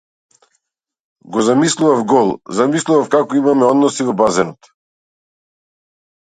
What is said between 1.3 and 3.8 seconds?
Го замислував гол, замислував како имаме